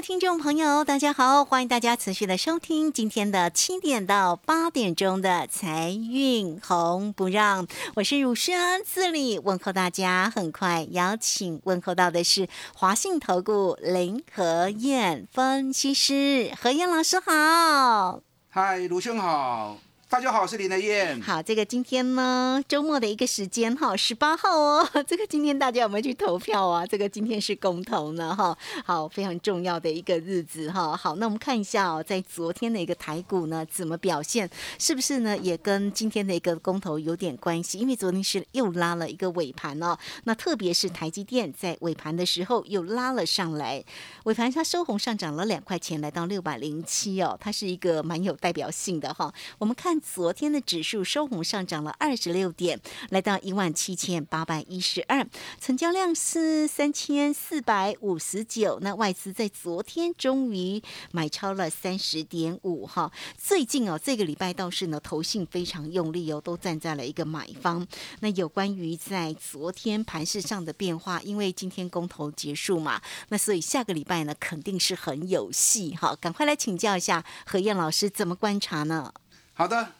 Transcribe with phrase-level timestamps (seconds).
[0.00, 7.66] 听众朋友，大家好，欢迎大家持续的收听今天的七点到八点钟的财运红不让，
[7.96, 10.30] 我是乳轩，这里问候大家。
[10.32, 18.20] 很快邀请问候到的是华信投顾林和燕分析师何燕老师好。
[18.50, 19.78] 嗨，鲁轩好，
[20.10, 21.20] 大家好，我是林德燕。
[21.20, 24.88] 好，这个今天呢，周末的一个时间哈，十八号哦。
[25.06, 26.86] 这个今天大家有没有去投票啊？
[26.86, 30.96] 这个今天是公投呢哈，好，非常重要的一个日子哈。
[30.96, 37.78] 好，那我们看一下哦，在昨天的一个台股呢怎么表现，是不是呢也跟今天的一个公投有点关系？
[37.78, 43.84] 因为昨天是又拉了一个尾盘哦，那特别是台积电在尾盘的时候又拉了上来，
[44.24, 49.30] 尾盘它收红上涨了两块钱，来到六百零七哦，它是一个蛮有代表性的哈。
[49.58, 55.26] 我们看昨天的指数收红上涨了二十六点，来到一万七千八百一十二，
[55.60, 58.78] 成交量是三千四百五十九。
[58.80, 60.82] 那外资在昨天终于
[61.12, 63.10] 买超了三十点五哈。
[63.36, 67.86] 最近哦，这个礼拜倒是呢，投信非常用力哦，都站在了一个买方。
[68.20, 76.16] 那有关于在昨天盘市上的变化，因为今天公投结束嘛，那所以下个礼拜呢，肯定是很有戏哈。
[76.20, 79.12] 赶快来请教一下何燕老师怎么观察呢？
[79.58, 79.92] 好的，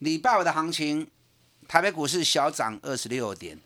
[0.00, 1.08] 礼拜五的行情，
[1.66, 3.58] 台北股市小涨二十六点，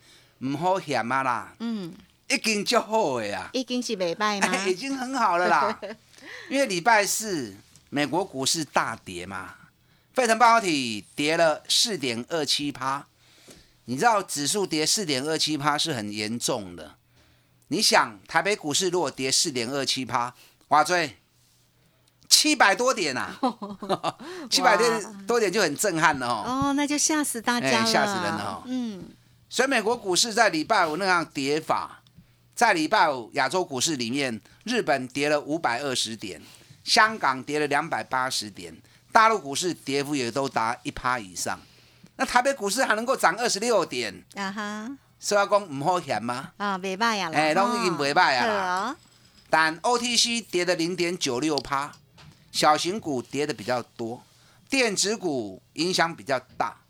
[0.45, 1.93] 唔好险啊啦，嗯，
[2.29, 4.57] 已经就好的呀，已经是礼拜吗？
[4.65, 5.81] 已经很好了啦。
[6.49, 7.53] 因为礼拜四
[7.91, 9.57] 美国股市大跌嘛，
[10.15, 13.05] 费城半导体跌了四点二七趴，
[13.87, 16.95] 你知道指数跌四点二七趴是很严重的。
[17.67, 20.33] 你想台北股市如果跌四点二七趴，
[20.69, 21.17] 哇追
[22.29, 24.15] 七百多点呐、啊，
[24.51, 24.87] 七百多
[25.27, 26.45] 多点就很震撼了哦。
[26.47, 28.63] 哦，那就吓死大家了，哎吓死人了哦。
[28.67, 29.05] 嗯，
[29.49, 32.03] 所以美国股市在礼拜五那样跌法，
[32.55, 36.41] 在礼拜五亚洲股市里面，日本跌了五百二十点，
[36.85, 38.77] 香港跌了两百八十点，
[39.11, 41.59] 大陆股市跌幅也都达一趴以上。
[42.17, 44.91] 那台北股市还能够涨二十六点，啊哈，
[45.21, 46.51] 所以讲唔好险吗？
[46.59, 48.55] 啊，袂歹呀啦，哎拢已经袂歹呀啦。
[48.55, 48.97] 啦，
[49.49, 51.93] 但 OTC 跌了零点九六趴，
[52.59, 54.21] 小型股跌的比较多，
[54.69, 56.81] 电子股影响比较大。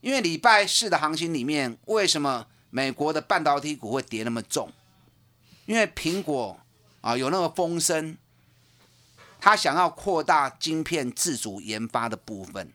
[0.00, 4.72] 因为礼拜四的行情里面，为什么美国的半导体股会跌那么重？
[5.66, 6.58] 因为苹果
[7.02, 8.18] 啊有那个风声，
[9.38, 12.72] 它想要扩大晶片自主研发的部分，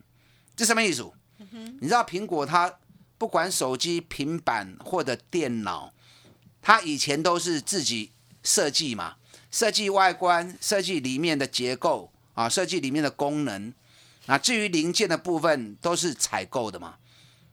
[0.55, 1.11] 这什么意思？
[1.81, 2.79] 你知道苹果它
[3.17, 5.91] 不管手机、平板或者电脑，
[6.61, 9.17] 它以前都是自己设计嘛，
[9.55, 13.73] 设计外观、设计里面的结构啊，设计里面的功能。
[14.25, 16.95] 那至于零件的部分都是采购的嘛，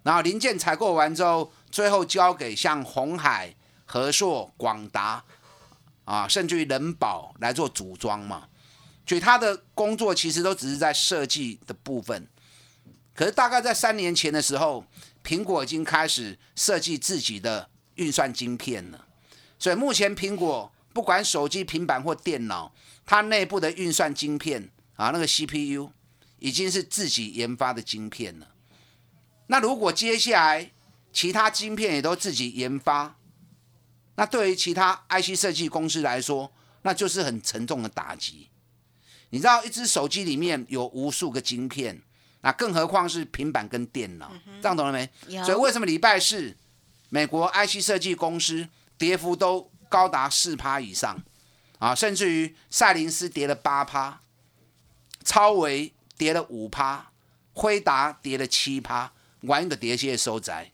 [0.03, 3.55] 然后零件采购完之后，最后交给像红海、
[3.85, 5.23] 和硕、广达
[6.05, 8.49] 啊，甚至于人保来做组装嘛。
[9.07, 12.27] 所以他的工作其实都只是在设计的部分。
[13.15, 14.85] 可是大概在三年前的时候，
[15.25, 19.07] 苹果已经开始设计自己的运算晶片了。
[19.57, 25.91] 所以目前苹果不管手机、平板或电脑，它内部的运算晶片啊，那个 CPU
[26.39, 28.49] 已经是自己研发的晶片了。
[29.47, 30.71] 那如果接下来
[31.13, 33.17] 其他晶片也都自己研发，
[34.17, 36.53] 那对于其他 IC 设计公司来说，
[36.83, 38.49] 那就是很沉重的打击。
[39.31, 42.03] 你知道，一只手机里面有无数个晶片，
[42.43, 45.09] 那更何况是平板跟电脑，这样懂了没？
[45.43, 46.55] 所以为什么礼拜四
[47.09, 48.69] 美国 IC 设计公司
[48.99, 51.23] 跌幅都高达四趴以上
[51.79, 54.23] 啊，甚至于赛灵思跌了八趴，
[55.23, 57.11] 超维跌了五趴，
[57.53, 59.13] 辉达跌了七趴，
[59.43, 60.73] 玩的跌些收窄。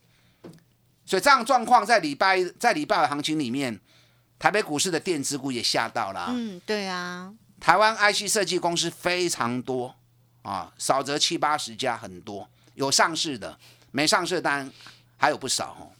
[1.04, 3.80] 所以这样状况在礼拜在礼拜的行情里面，
[4.38, 9.96] 台北股市的电子股也吓到了啊、嗯，对啊，台湾 IC 设计公司非常多
[10.42, 13.58] 啊，少则七八十家，很多有上市的，
[13.90, 14.70] 没上市的当然
[15.16, 15.90] 还有不少哦。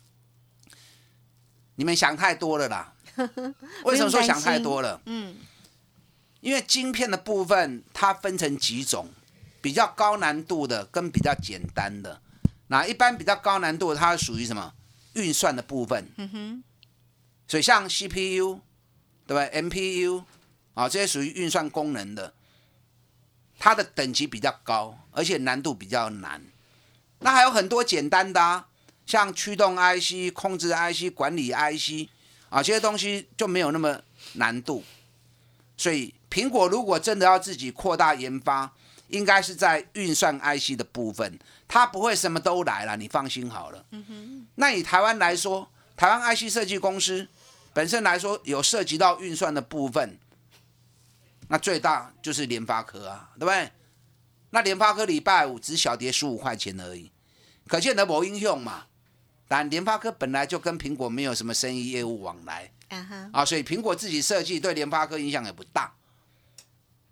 [1.77, 2.93] 你们想太多了啦！
[3.85, 5.01] 为什么说想太多了？
[5.07, 5.37] 嗯，
[6.41, 9.09] 因为晶片的部分它分成几种，
[9.61, 12.21] 比较高难度的跟比较简单的。
[12.69, 14.75] 那一般比较高难度的，它属于什么？
[15.15, 16.09] 运算的部分。
[16.17, 16.63] 嗯哼，
[17.49, 18.61] 所以像 CPU
[19.27, 20.23] 对不对？MPU
[20.75, 22.33] 啊，这些属于运算功能的，
[23.59, 26.43] 它的等级比较高，而且难度比较难。
[27.21, 28.69] 那还有很多简单的啊，
[29.07, 32.09] 像驱动 IC、控制 IC、管理 IC
[32.51, 34.01] 啊，这些东西就没有那么
[34.35, 34.83] 难度。
[35.77, 38.73] 所以苹果如果真的要自己扩大研发，
[39.09, 43.85] 应该是在运算 IC 的部分，它不会什么都来了，你放心好了。
[44.57, 47.29] 那以台湾来说，台湾 IC 设计公司
[47.73, 50.19] 本身来说有涉及到运算的部分，
[51.49, 53.71] 那最大就是联发科啊，对不对？
[54.51, 57.13] 那联发科礼拜五只小跌十五块钱而已，
[57.69, 58.87] 可见得某应用嘛。
[59.49, 62.71] 但联发科本来就跟苹果没有什么生意业务往来
[63.33, 65.93] 啊所以苹果自己设计对联发科影响也不大。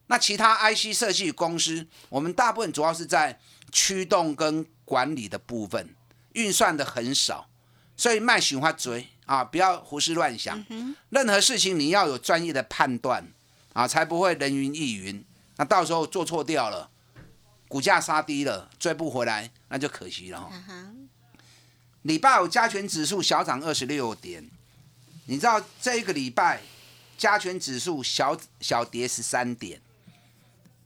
[0.08, 3.40] 那其他 IC 设计公司，我们大部分主要是在
[3.72, 5.94] 驱动跟管理的部分，
[6.34, 7.48] 运算的很少，
[7.96, 10.64] 所以卖喜欢追啊，不要胡思乱想。
[11.08, 13.26] 任何事情你要有专业的判断
[13.72, 15.24] 啊，才不会人云亦云。
[15.56, 16.88] 那到时候做错掉了，
[17.66, 20.48] 股价杀低了，追不回来，那就可惜了
[22.06, 24.49] 礼拜五加权指数小涨二十六点，
[25.26, 26.61] 你知道这一个礼拜
[27.19, 29.81] 加权指数小小跌十三点，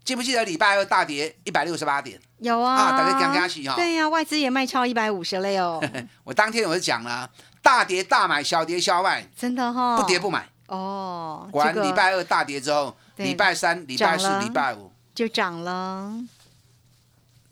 [0.03, 2.19] 记不记得礼拜二大跌一百六十八点？
[2.39, 3.77] 有啊，啊大家讲讲起哈。
[3.77, 5.83] 对呀、外资也卖超一百五十了哟，
[6.25, 7.31] 我当天我就讲了，
[7.61, 10.49] 大跌大买，小跌小卖，真的哈、不跌不买。
[10.69, 11.87] 哦，果然这个。
[11.87, 13.27] 礼拜二大跌之后，对。
[13.27, 16.15] 礼拜三、礼拜四礼拜五，就涨了，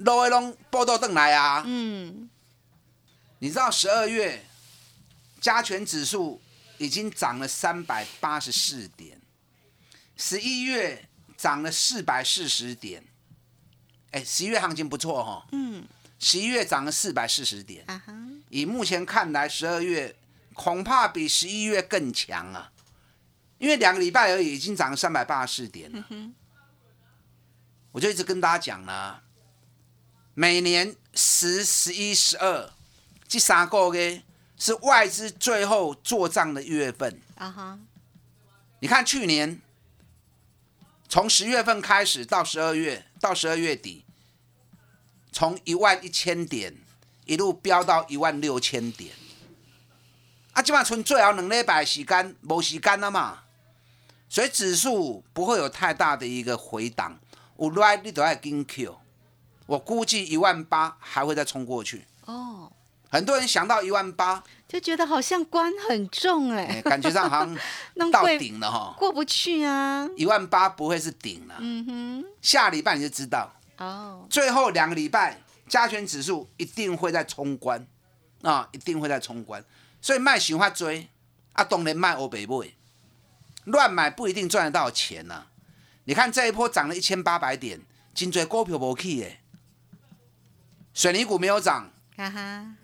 [0.02, 1.62] 都会拢报道登来啊。
[1.66, 2.30] 嗯，
[3.40, 4.44] 你知道十二月
[5.40, 6.40] 加权指数
[6.78, 9.20] 已经涨了三百八十四点，
[10.16, 13.04] 十一月涨了四百四十点，
[14.10, 15.86] 哎，十一月行情不错哈、哦，嗯，
[16.18, 18.14] 十一月涨了四百四十点，啊哈，
[18.48, 20.16] 以目前看来，十二月
[20.54, 22.72] 恐怕比十一月更强啊，
[23.58, 26.04] 因为两个礼拜而已，已经涨了三百八十四点了。
[27.92, 29.22] 我就一直跟大家讲了，
[30.34, 32.72] 每年十、十一、十二
[33.28, 34.22] 这三个月
[34.56, 37.20] 是外资最后做账的月份。
[37.36, 37.78] 啊哈，
[38.80, 39.60] 你看去年
[41.08, 44.04] 从十月份开始到十二月到十二月底，
[45.30, 46.74] 从一万一千点
[47.26, 49.14] 一路飙到一万六千点，
[50.52, 53.44] 啊，基本上最后两礼拜的时间没时间了嘛，
[54.28, 57.20] 所以指数不会有太大的一个回档，
[57.58, 58.98] 有来你都要跟 Q，
[59.66, 62.72] 我估计一万八还会再冲过去，哦，
[63.08, 67.56] 很多人想到一万八，就觉得好像关很重哎、哎，感觉上好像
[68.10, 71.56] 到顶了哈，过不去啊，一万八不会是顶了。
[71.58, 77.86] 嗯哼，下礼拜你就知道，哦，最后两个礼拜加权指数一定会在冲关。
[78.42, 79.64] 啊，一定会在冲关。
[80.00, 81.08] 所以卖喜欢追
[81.54, 82.72] 啊，当然卖欧北买，
[83.64, 85.46] 乱买不一定赚得到钱呐、
[86.04, 87.80] 你看这一波涨了一千八百点，
[88.14, 89.40] 真多股票无去耶，
[90.94, 92.76] 水泥股没有涨，哈哈，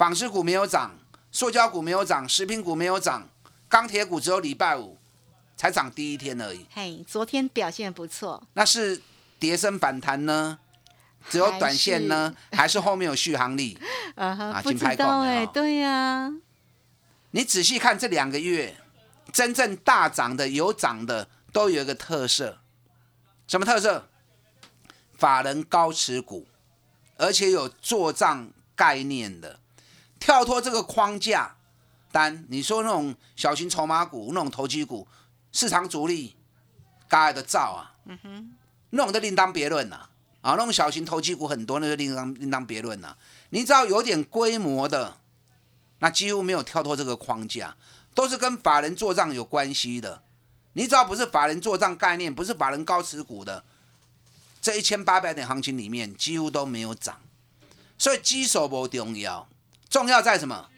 [0.00, 0.96] 纺织股没有涨，
[1.30, 3.28] 塑胶股没有涨，食品股没有涨，
[3.68, 4.96] 钢铁股只有礼拜五
[5.58, 6.64] 才涨第一天而已。
[6.72, 9.02] 嘿，昨天表现不错，那是
[9.38, 10.58] 跌升反弹呢？
[11.28, 13.78] 只有短线呢，还是后面有续航力？
[14.16, 16.32] 啊不知道哎、哦对呀、
[17.32, 18.74] 你仔细看这两个月，
[19.34, 22.56] 真正大涨的、有涨的，都有一个特色，
[23.46, 24.08] 什么特色？
[25.18, 26.48] 法人高持股，
[27.18, 29.60] 而且有做账概念的，
[30.20, 31.56] 跳脱这个框架。
[32.12, 35.06] 单你说那种小型筹码股、那种投机股，
[35.52, 36.36] 市场主力
[37.08, 38.52] 该的造啊，嗯哼，
[38.90, 40.08] 那种就另当别论呐。
[40.40, 43.16] 啊，那种小型投机股很多，那就另当另当别论了。
[43.50, 45.18] 你只要有点规模的，
[45.98, 47.76] 那几乎没有跳脱这个框架，
[48.14, 50.22] 都是跟法人做账有关系的。
[50.72, 53.62] 你只要不是法人做账概念，不是法人高持股的，
[54.62, 57.20] 这一千八百点行情里面几乎都没有涨。
[57.98, 59.46] 所以基手不重要，
[59.90, 60.68] 重要在什么？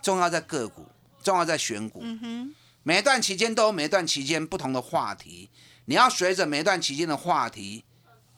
[0.00, 0.86] 重要在个股，
[1.24, 2.00] 重要在选股。
[2.02, 5.50] 嗯，每一段期间都有每一段期间不同的话题，
[5.86, 7.84] 你要随着每一段期间的话题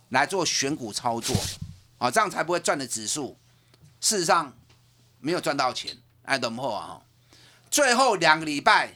[0.08, 1.36] 来做选股操作，
[1.98, 3.36] 啊，这样才不会赚的指数。
[4.00, 4.56] 事实上
[5.18, 7.02] 没有赚到钱，哎，懂不啊？
[7.70, 8.94] 最后两个礼拜，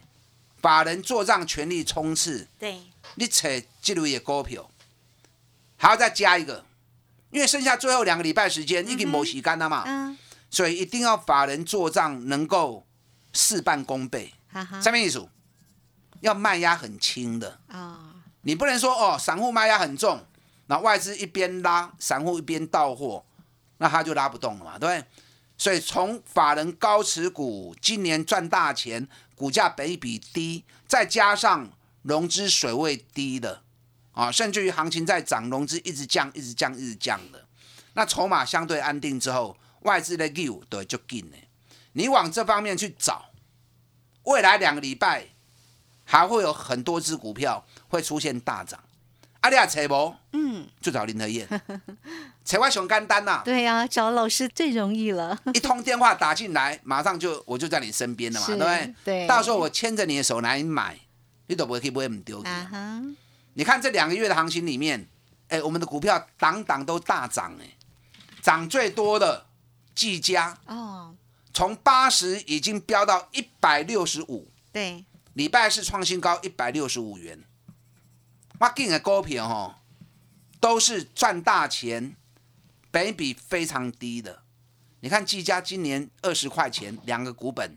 [0.63, 2.81] 把人做账全力冲刺，对，
[3.17, 3.49] 你扯
[3.83, 4.71] 这类的股票，
[5.77, 6.65] 还要再加一个，
[7.31, 10.17] 因为剩下最后两个礼拜时间已经没时间了嘛，嗯，
[10.55, 12.87] 所以一定要法人做账能够
[13.33, 14.33] 事半功倍。
[14.81, 15.29] 下面一组
[16.21, 20.25] 要卖压很轻的，啊、你不能说哦，散户卖压很重，
[20.69, 23.25] 然后外资一边拉，散户一边到货，
[23.79, 25.05] 那他就拉不动了嘛，对不对？
[25.59, 31.69] 所以从法人高持股今年赚大钱，股价本比低，再加上
[32.03, 33.63] 融资水位低的
[34.13, 37.45] 啊，甚至于行情在涨，融资一直降，一直降，一直降的，
[37.95, 41.37] 那筹码相对安定之后，外资的 view 对就进呢。
[41.93, 43.31] 你往这方面去找，
[44.25, 45.29] 未来两个礼拜
[46.05, 48.79] 还会有很多只股票会出现大涨。
[49.41, 50.15] 阿里亚扯不？
[50.33, 51.47] 嗯，就找林德燕，
[52.47, 55.39] 扯我熊干单呐、对呀、找老师最容易了。
[55.53, 58.95] 一通电话打进来，马上就我就在你身边了嘛，是对不对？
[59.05, 60.99] 对到时候我牵着你的手来买，
[61.47, 62.53] 你都不会不会很丢脸。
[62.53, 63.03] 啊哈，
[63.53, 65.07] 你看这两个月的行情里面，
[65.49, 67.69] 哎，我们的股票档档都大涨，哎，
[68.41, 69.45] 涨最多的
[69.95, 71.15] 技嘉，哦，
[71.53, 77.45] 从八十已经飙到一百六十五，对，礼拜四创新高一百六十五元。
[78.59, 79.81] 我进的股票哈，
[80.59, 82.17] 都是赚大钱，
[82.91, 84.43] 本益比非常低的。
[85.01, 87.77] 你看技嘉今年二十块钱两个股本，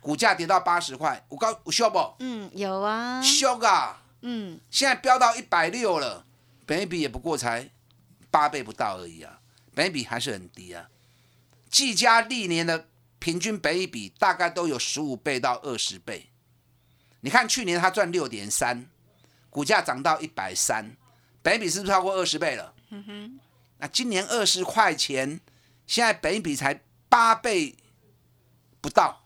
[0.00, 2.14] 股价跌到八十块，我告我秀不？
[2.18, 4.02] 嗯，有啊，秀啊！
[4.20, 6.26] 嗯，现在飙到一百六了，
[6.66, 7.70] 本益比也不过才
[8.30, 9.40] 八倍不到而已啊，
[9.74, 10.88] 本益比还是很低啊。
[11.70, 16.30] 技嘉历年的平均本益比大概都有十五倍到二十倍。
[17.20, 18.86] 你看去年它赚六点三，
[19.50, 20.96] 股价涨到一百三，
[21.42, 22.74] 本益比是不是超过二十倍了？
[22.90, 23.40] 嗯哼。
[23.78, 25.40] 那今年二十块钱，
[25.86, 27.76] 现在本益比才八倍
[28.80, 29.24] 不到，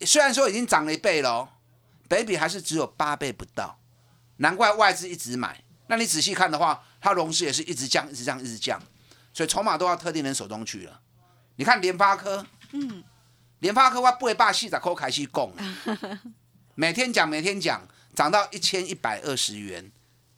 [0.00, 1.48] 虽然说已经涨了一倍喽哦。
[2.08, 3.78] 北比还是只有八倍不到，
[4.38, 5.62] 难怪外资一直买。
[5.88, 8.82] 那你仔细看的话，它融资也是一直降，一直降，一直降，
[9.38, 11.00] 所以筹码都要特定人手中去了。
[11.54, 13.04] 你看联发科，嗯，
[13.60, 15.54] 联发科我不会把细仔抠开始供，
[16.74, 19.92] 每天讲，每天讲，涨到一千一百二十元，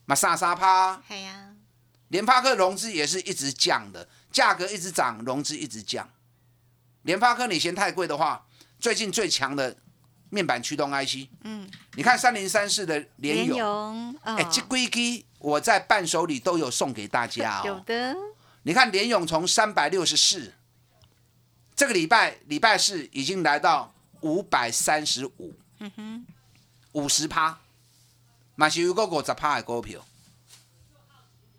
[0.04, 1.00] 嘛杀杀趴。
[1.08, 1.48] 系呀，
[2.08, 6.06] 联发科融资也是一直降的，价格一直涨，融资一直降。
[7.00, 8.44] 联发科你嫌太贵的话，
[8.78, 9.74] 最近最强的
[10.28, 17.62] 面板驱动 IC，嗯，你看三零三四的联咏，勇，哦哎，这规机我在伴手里都有送给大家哦。
[17.64, 18.14] 有的，
[18.62, 20.52] 你看联勇从三百六十四，
[21.74, 26.26] 这个礼拜礼拜四已经来到五百三十五，嗯哼，
[26.92, 27.60] 五十趴，
[28.54, 30.04] 马是有个五十趴的股票。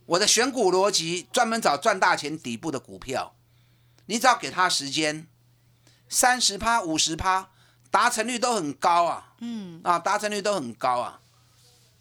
[0.05, 3.33] 我的选股逻辑专门找赚大钱底部的股票，
[4.05, 5.25] 你只要给他时间，
[6.09, 7.49] 三十趴、五十趴，
[7.89, 9.33] 达成率都很高啊。
[9.39, 11.21] 嗯，啊，达成率都很高啊。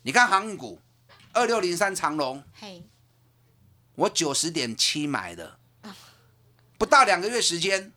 [0.03, 0.81] 你看航运股，
[1.33, 2.83] 二六零三长隆，嘿，
[4.01, 5.59] 我九十点七买的，
[6.79, 7.93] 不到两个月时间，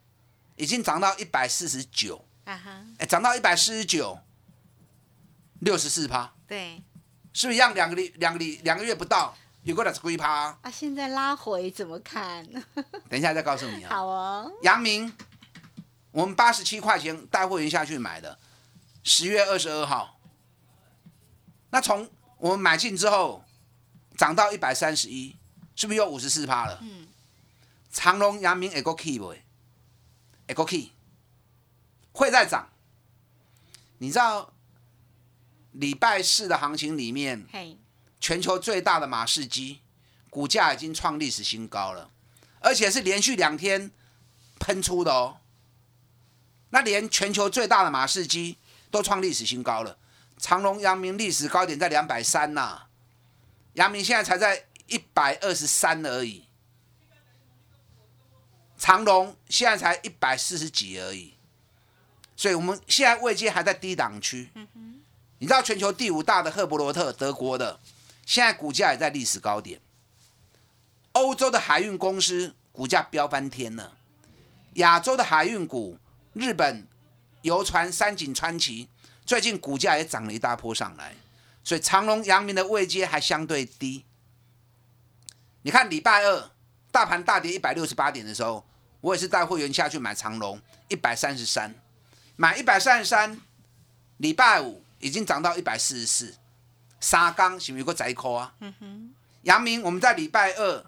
[0.58, 4.20] 已经涨到一百四十九，啊哈，哎，涨到一百四十九，
[5.60, 6.84] 六十四趴，对，
[7.32, 7.74] 是不是一样？
[7.74, 9.34] 两个礼两个礼两个月不到，
[9.64, 10.58] 有个两十几趴。
[10.62, 12.46] 啊，现在拉回怎么看？
[13.08, 13.90] 等一下再告诉你啊。
[13.90, 15.10] 好哦，杨明，
[16.12, 18.38] 我们八十七块钱带会员下去买的，
[19.04, 20.20] 十月二十二号。
[21.70, 23.46] 那从我们买进之后，
[24.18, 25.38] 涨到一百三十一，
[25.76, 26.80] 是不是又五十四趴了？
[26.82, 27.08] 嗯，
[27.92, 29.36] 长隆、阳明 echo key 不
[30.48, 30.92] ？echo key
[32.12, 32.70] 会再涨。
[34.00, 34.54] 你知道
[35.72, 37.78] 礼拜四的行情里面，嘿，
[38.20, 39.82] 全球最大的马士基
[40.30, 42.12] 股价已经创历史新高了，
[42.60, 43.92] 而且是连续两天
[44.60, 45.38] 喷出的哦。
[46.70, 48.58] 那连全球最大的马士基
[48.92, 49.98] 都创历史新高了，
[50.38, 52.88] 长隆、阳明历史高点在两百三呐，
[53.74, 56.46] 阳明现在才在一百二十三而已，
[58.78, 61.34] 长隆现在才一百四十几而已，
[62.36, 64.50] 所以我们现在位阶还在低档区。
[65.40, 67.80] 你知道全球第五大的赫伯罗特，德国的，
[68.26, 69.82] 现在股价也在历史高点。
[71.14, 73.98] 欧洲的海运公司股价飙翻天了，
[74.76, 75.98] 亚洲的海运股，
[76.34, 76.88] 日本
[77.42, 78.88] 游船三井川崎
[79.26, 81.16] 最近股价也涨了一大波上来，
[81.64, 84.06] 所以长隆、阳明的位阶还相对低。
[85.64, 86.52] 你看礼拜二
[86.92, 88.64] 大盘大跌一百六十八点的时候，
[89.02, 91.74] 我也是带会员下去买长隆一百三十三，
[92.36, 93.42] 买一百三十三，
[94.18, 94.82] 礼拜五。
[95.00, 96.34] 已经涨到一百四十四，
[97.02, 98.56] 沙钢是不是有个窄口啊？
[99.42, 100.86] 阳明我们在礼拜二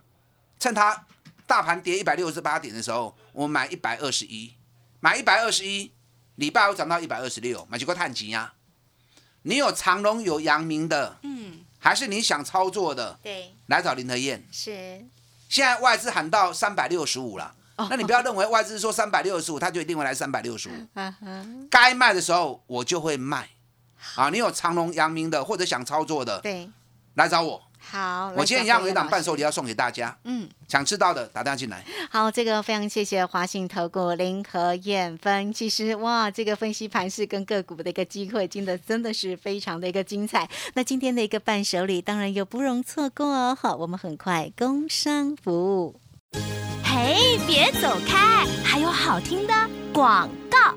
[0.58, 1.06] 趁它
[1.46, 4.54] 大盘跌一百六十八点的时候，我们买一百二十一，
[5.02, 5.92] 买一百二十一，
[6.36, 8.54] 礼拜五涨到一百二十六，买几个探级啊？
[9.42, 13.20] 你有长隆有阳明的，嗯，还是你想操作的？
[13.22, 14.44] 对，来找林德燕。
[14.52, 15.06] 是，
[15.48, 20.74] 现在外资喊到三百六十五了，哦那你不要认为外资说三百六十五，他就一定会来三百六十五。
[21.70, 23.48] 该卖的时候我就会卖。
[24.16, 26.68] 啊，你有长隆、阳明的，或者想操作的，对，
[27.14, 27.62] 来找我
[27.96, 29.42] 好，我今天一样有一档伴手礼。
[29.42, 31.82] 要送给大家，嗯，想知道的打电话进来。
[32.10, 40.50] 好，这个非常谢谢华信投顾林和燕分析师，哇，这个分析盘势跟个股的一个机会，真的真的是非常的一个精彩。
[40.74, 43.58] 那今天的一个伴手礼，当然又不容错过哦。
[43.58, 46.02] 好，我们很快工商服务。
[46.84, 49.54] 嘿，别走开，还有好听的
[49.94, 50.76] 广告。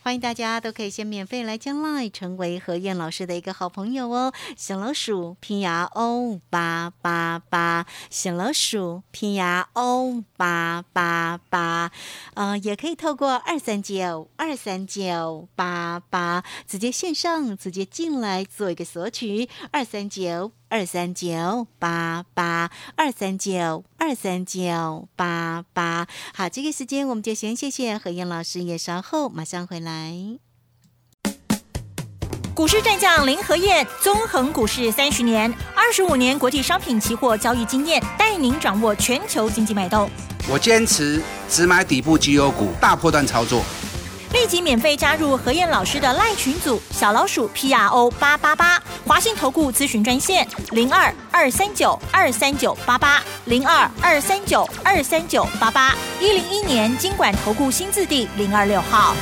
[0.00, 4.32] 欢迎大家都可以先免费来加 Line 成为何燕老师的一个好朋友哦。
[4.56, 11.90] 小老鼠拼牙 O 八八八，小老鼠拼牙 O 八八八，
[12.34, 26.06] 呃，也可以透过二三九二三九八八直接线上直接进来做一个索取，二三九二三九八八二三九二三九八八。
[26.32, 30.38] 好，这个时间我们就先谢谢何燕老师，也稍后马上回来。
[32.54, 40.10] 股市战将林和燕，纵横股市三十年，二十五年国际商品期货交易经验，带您掌握全球经济脉动。
[40.50, 43.62] 我坚持只买底部绩优股，大波段操作。
[44.32, 59.14] 立即免费加入何燕老师的赖群组，小老鼠 P R O 八八八，华信投顾咨询专线零二二三九二三九八八零二二三九二三九八八，一零一年经管投顾新字第零二六号。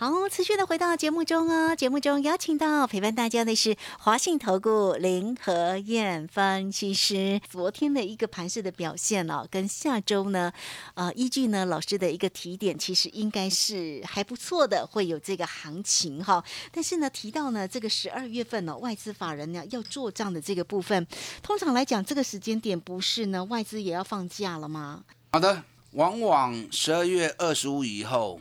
[0.00, 1.76] 好，持续的回到节目中哦。
[1.76, 7.38] 节目中邀请到陪伴大家的是华信投顾林和燕分析师。
[7.46, 10.50] 昨天的一个盘势的表现哦，跟下周呢，
[10.94, 16.42] 呃，依据呢老师的一个提点，其实应该是还不错的，会有这个行情哈。
[16.72, 21.06] 但是呢，提到呢这个十二月份呢、外资法人呢要做账的这个部分，
[21.42, 25.04] 通常来讲，这个时间点不是呢外资也要放假了吗？
[25.32, 28.40] 好的，往往十二月二十五以后，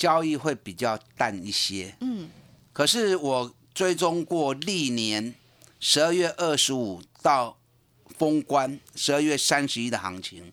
[0.00, 1.94] 交易会比较淡一些。
[2.00, 2.30] 嗯，
[2.72, 5.34] 可是我追踪过历年
[5.78, 7.58] 十二月二十五到
[8.16, 10.50] 封关十二月三十一的行情，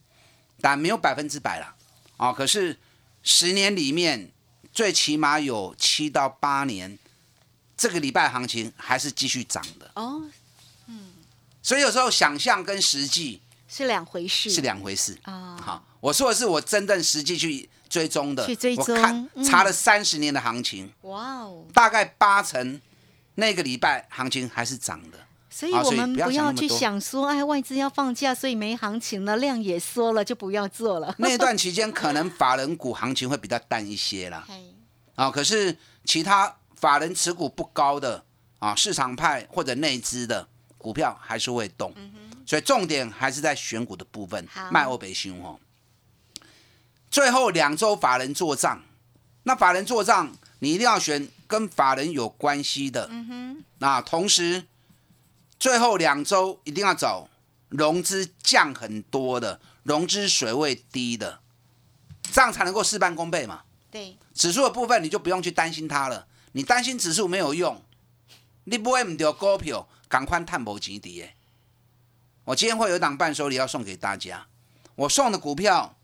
[0.59, 1.75] 但没有百分之百了
[2.17, 2.33] 啊。
[2.33, 2.77] 可是
[3.23, 4.29] 十年里面，
[4.73, 6.99] 最起码有七到八年，
[7.77, 9.89] 这个礼拜行情还是继续涨的。
[9.95, 10.23] 哦，
[10.87, 11.13] 嗯
[11.63, 15.17] 所以有时候想象跟实际是两回事，是两回事。
[15.23, 15.57] 啊。
[15.61, 21.65] 好，我说的是我真正实际去追踪的，去追踪我看嗯查了三十年的行情，哇哦！
[21.73, 22.79] 大概八成
[23.35, 25.17] 那个礼拜行情还是涨的。
[25.49, 31.13] 所以我们不要去想说，哎，外资要放假，所以没行情了，量也缩了，就不要做了。
[31.17, 34.47] 那段期间可能法人股行情会比较淡一些啦，
[35.15, 38.23] 啊，可是其他法人持股不高的
[38.59, 40.47] 啊，市场派或者内资的
[40.77, 41.91] 股票还是会动，
[42.45, 45.59] 所以重点还是在选股的部分，卖欧北凶哦。
[47.09, 48.83] 最后两周法人做账，
[49.43, 53.09] 那法人做账你一定要选跟法人有关系的，
[53.79, 54.65] 那同时
[55.59, 57.27] 最后两周一定要找
[57.69, 61.39] 融资降很多的，融资水位低的，
[62.31, 63.63] 这样才能够事半功倍嘛。
[63.89, 67.81] 对，指数的部分你就不用去担心它了，你担心指数没有用，
[68.65, 71.33] 你不会唔掉股票，赶快探无钱的耶。
[72.43, 74.47] 我今天会有一档伴手礼要送给大家，
[74.95, 75.96] 我送的股票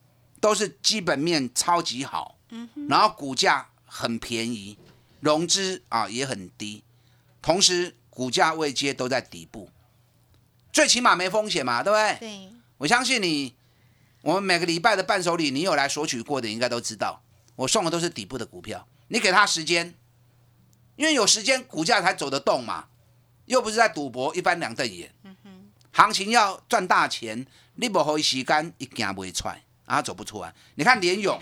[0.43, 2.37] 都是基本面超级好，
[2.89, 4.77] 然后股价很便宜，
[5.21, 6.83] 融资啊也很低，
[7.41, 9.69] 同时股价位阶都在底部，
[10.73, 12.17] 最起码没风险嘛，对不对？
[12.19, 13.55] 对，我相信你，
[14.21, 17.23] 我们每个礼拜的伴手礼，你有来索取过的，应该都知道，
[17.55, 18.85] 我送的都是底部的股票。
[19.07, 19.95] 你给他时间，
[20.97, 22.89] 因为有时间股价才走得动嘛，
[23.45, 25.15] 又不是在赌博，一翻两瞪眼。
[25.93, 30.53] 行情要赚大钱，你不给时间，一行不会出来，啊，走不出来。
[30.75, 31.41] 你看联勇，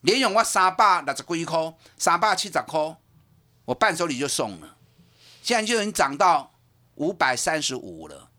[0.00, 2.96] 联勇我三百六十几块，三百七十块，
[3.66, 4.76] 我伴手礼就送了，
[5.42, 6.52] 现在就已经涨到
[6.94, 8.30] 五百三十五了。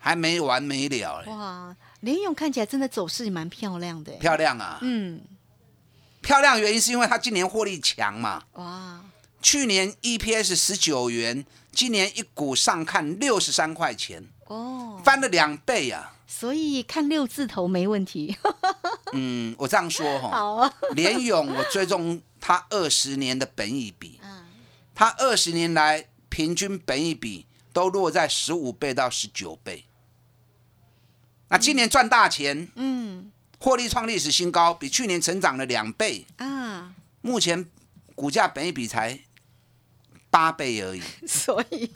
[0.00, 4.12] 还没完没了嘞，哇，联勇看起来真的走势蛮漂亮的。
[4.12, 4.78] 漂亮啊！
[4.80, 5.20] 嗯，
[6.22, 9.04] 漂亮原因是因为它今年获利强嘛，哇，
[9.42, 16.14] 去年 EPS 十九元，今年一股上看六十三块钱，哦，翻了两倍啊！
[16.30, 18.36] 所以看六字头没问题。
[19.14, 24.44] 嗯，我这样说哈，好啊，联勇我追踪他二十年的本益比，嗯，
[24.94, 29.86] 它二十年来平均本益比都落在十五倍到十九倍。
[31.48, 36.26] 那今年赚大钱，嗯获利创历史新高，比去年成长了两倍。
[36.36, 37.66] 啊，目前
[38.14, 39.18] 股价本益比才
[40.30, 41.90] 八倍而已， 所以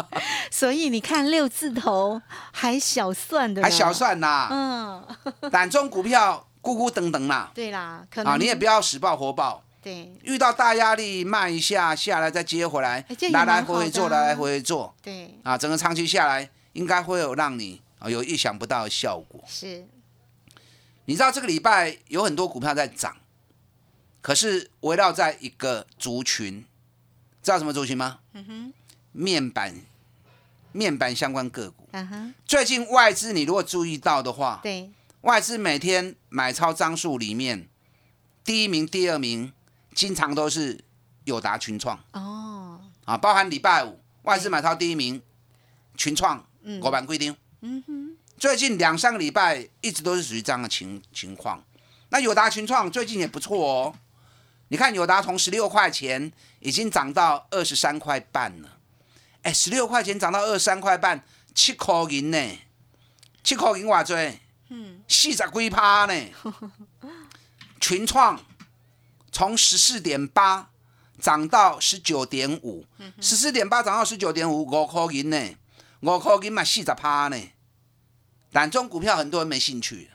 [0.50, 2.20] 所以你看六字头
[2.52, 3.92] 还小算的，还小。
[3.92, 4.48] 算呐。
[4.50, 10.12] 嗯，胆中股票咕咕等等啦，对啦，可能啊，你也不要死抱活抱，对。
[10.22, 14.94] 遇到大压力卖一下下来再接回来来来回回做，来来回回做。
[15.02, 19.40] 对，啊，整个长期下来应该会有让你啊有意想不到的效果。
[19.46, 19.86] 是，
[21.06, 23.16] 你知道这个礼拜有很多股票在涨，
[24.20, 26.64] 可是围绕在一个族群，
[27.46, 28.18] 知道什么族群吗？
[28.32, 28.72] 嗯哼，
[29.12, 29.72] 面板，
[30.72, 31.88] 面板相关个股。
[31.92, 37.68] 嗯哼，最近外资你如果注意到的话，对，外资每天买超张数里面，
[38.42, 39.52] 第一名、第二名
[39.94, 40.80] 经常都是
[41.22, 41.96] 友达、群创。
[42.14, 45.22] 哦，啊，包含礼拜五外资买超第一名，
[45.96, 46.80] 群创嗯。
[46.80, 47.36] 国板规定。
[47.60, 51.62] 嗯哼，最近两三个礼拜一直都是属于这样的情情况。
[52.08, 53.94] 那友达群创最近也不错哦，
[54.68, 58.78] 你看友达从十六块钱已经涨到二十三块半了，
[59.42, 61.24] 哎，十六块钱涨到二十三块半，
[61.54, 62.58] 七块银呢，
[63.44, 64.38] 七块银偌多？
[64.68, 66.14] 嗯，四十几趴呢。
[67.80, 68.42] 群创
[69.30, 70.70] 从十四点八
[71.20, 72.84] 涨到十九点五，
[73.20, 75.54] 十四点八涨到十九点五，五块银呢，
[76.00, 77.36] 五块银嘛四十趴呢。
[78.50, 80.10] 但这种股票很多人没兴趣，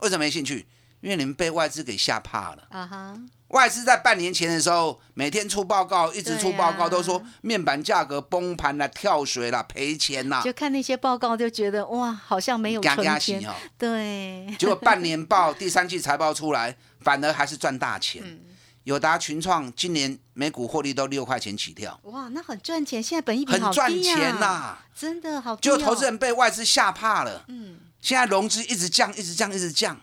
[0.00, 0.66] 为什么没兴趣？
[1.00, 2.66] 因为你们被外资给吓怕了。
[2.70, 3.20] 啊哈，
[3.56, 13.42] 外资在半年前的时候，每天出报告，一直出报告，啊都说面板价格崩盘了、跳水了、赔钱啦，就看那些报告就觉得哇，好像没有嘎春天。
[13.78, 18.22] 对，结果半年报、第三季财报出来，反而还是赚大钱。
[18.22, 18.40] 嗯
[18.84, 25.56] 友达群创今年每股获利都六块钱起跳，哇，那很赚钱，现在本益比很赚钱呀、呐、真的好。
[25.56, 27.44] 就投资人被外资吓怕了。
[27.48, 30.00] 嗯，现在融资一直降，一直降，一直降，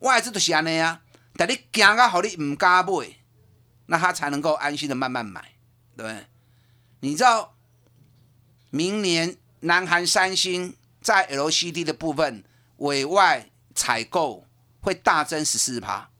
[0.00, 1.00] 外资都是安尼啊。
[1.36, 3.16] 但你惊到好你唔敢买，
[3.86, 5.52] 那他才能够安心的慢慢买，
[5.96, 6.26] 对不对？
[7.00, 7.56] 你知道
[8.70, 12.44] 明年南韩三星在 LCD 的部分
[12.78, 14.46] 委外采购
[14.80, 16.10] 会大增十四趴。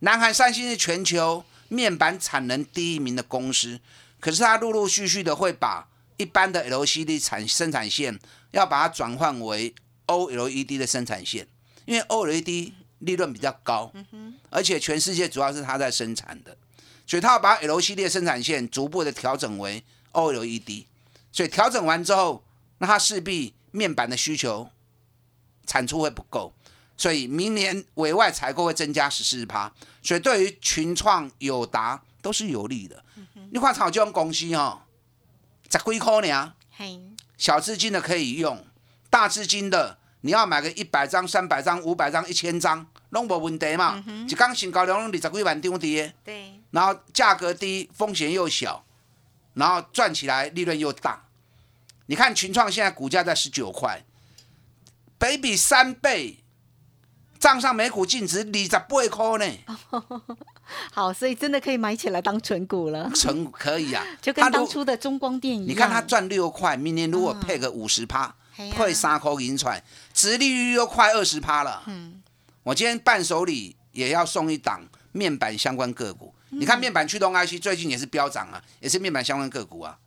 [0.00, 3.80] 南韩三星是全球面板产能第一名的公司，
[4.20, 8.18] 可是它陆陆续续的会把一般的 LCD 产生产线
[8.52, 9.74] 要把它转换为
[10.06, 11.48] OLED 的生产线，
[11.86, 13.92] 因为 OLED 利润比较高，
[14.54, 16.56] 而且全世界主要是它在生产的，
[17.04, 20.86] 所以它要把 L 系列生产线逐步的调整为 OLED，
[21.32, 22.44] 所以调整完之后，
[22.78, 24.70] 那它势必面板的需求
[25.66, 26.54] 产出会不够，
[26.96, 29.44] 所以明年委外采购会增加十四。
[29.44, 29.72] 趴，
[30.04, 33.04] 所以对于群创、友达都是有利的。
[33.50, 34.82] 你看炒这种公司哦、
[35.68, 36.54] 十几块呢。
[36.76, 37.00] 嘿，
[37.36, 38.64] 小资金的可以用，
[39.10, 44.04] 大资金的你要买个一百张、三百张、五百张、一千张，拢无问题嘛。
[44.28, 48.84] 一缸新高量二十几万张跌，对，然后价格低，风险又小，
[49.54, 51.24] 然后赚起来利润又大。
[52.06, 54.04] 你看群创现在股价在十九块，
[55.16, 56.40] 北比三倍，
[57.38, 59.54] 账上每股净值二十八块呢，
[60.92, 64.04] 好，所以真的可以买起来当纯股了，成可以啊。
[64.20, 65.68] 就跟当初的中光电一样。
[65.68, 71.84] 你看它赚六块，明年如果配个五十趴，配三块银出来，殖利率又快二十趴了。
[71.86, 72.20] 嗯
[72.64, 74.80] 我今天伴手礼也要送一档
[75.12, 76.34] 面板相关个股。
[76.50, 79.98] 嗯你看面板驱动 IC 最近也是飙涨啊，也是面板相关个股啊，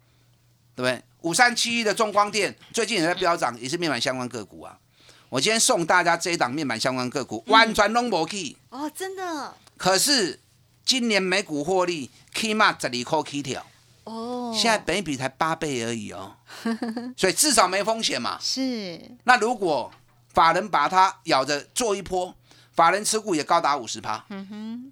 [0.73, 1.03] 对不对？
[1.23, 4.79] 五三七一的中光电最近也在飙涨，也是面板相关个股啊。
[5.27, 8.55] 我今天送大家这一档面板相关个股，嗯完全拢无去。
[8.69, 10.39] 哦，真的可是
[10.85, 13.65] 今年美股获利起码十二块起跳。
[14.05, 16.37] 哦，现在本益比才八倍而已哦，
[17.17, 18.37] 所以至少没风险嘛。
[18.39, 19.91] 是那如果
[20.33, 22.33] 法人把它咬着做一波，
[22.77, 24.91] 法人持股也高达五十趴，嗯哼，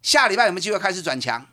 [0.00, 1.46] 下礼拜有没有机会开始转强？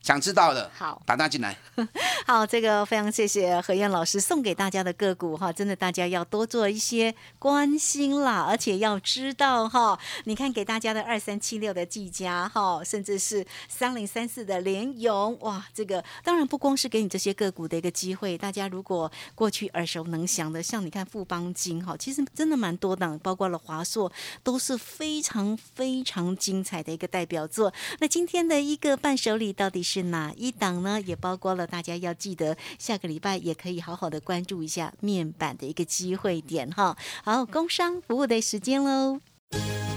[0.00, 1.56] 想知道的，好打他进来。
[2.26, 24.10] 好，这个非常谢谢何燕老师送给大家的个股哈，真的大家要多做一些关心啦，而且要知道哈，你看给大家的二三七六的技嘉哈，甚至是三零三四的联勇哇，这个当然不光是给你这些个股的一个机会，大家如果过去耳熟能详的，像你看富邦金哈，其实真的蛮多档，包括了华硕，
[24.42, 27.72] 都是非常非常精彩的一个代表作。
[28.00, 31.00] 那今天的一个伴手礼到底是哪一档呢？
[31.00, 36.94] 也包括了大家要记得下个礼拜也可以好好的关注一下面板的一个机会点哈。
[37.24, 39.18] 好，工商服务的时间喽。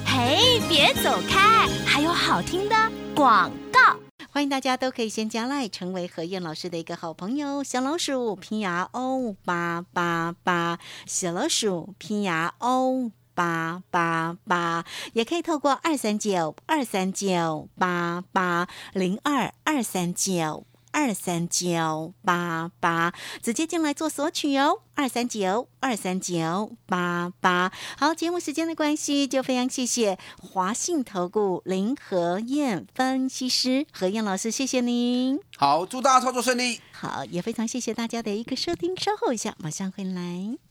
[0.06, 2.76] 嘿，别走开，还有好听的
[3.14, 4.00] 广告。
[4.32, 7.62] 欢迎大家都可以先加赖，成为何燕老师的一个好朋友。
[7.62, 20.66] 小老鼠拼牙 O 八八八，小老鼠拼牙 O 八八八，也可以透过二三九二三九八八零二二三九。
[20.94, 27.72] 二三九八八，直接进来做索取哦，二三九二三九八八。
[27.98, 35.40] 好，节目时间的关系，就非常谢谢华信投顾林和燕分析师何燕老师，谢谢您。
[35.56, 36.82] 好，祝大家操作顺利。
[36.92, 40.71] 好，也非常谢谢大家的一个收听，稍后一下马上回来。